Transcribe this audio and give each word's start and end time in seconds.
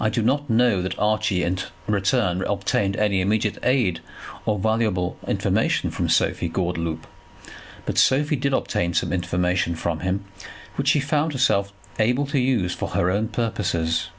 I 0.00 0.08
do 0.08 0.22
not 0.22 0.48
know 0.48 0.80
that 0.82 0.96
Archie 1.00 1.42
in 1.42 1.58
return 1.88 2.44
obtained 2.44 2.94
any 2.96 3.20
immediate 3.20 3.58
aid 3.64 3.98
or 4.46 4.56
valuable 4.56 5.16
information 5.26 5.90
from 5.90 6.08
Sophie 6.08 6.48
Gordeloup; 6.48 7.08
but 7.84 7.98
Sophie 7.98 8.36
did 8.36 8.52
obtain 8.54 8.94
some 8.94 9.12
information 9.12 9.74
from 9.74 9.98
him 9.98 10.24
which 10.76 10.90
she 10.90 11.00
found 11.00 11.32
herself 11.32 11.72
able 11.98 12.24
to 12.26 12.38
use 12.38 12.72
for 12.72 12.90
her 12.90 13.10
own 13.10 13.26
purposes. 13.26 14.10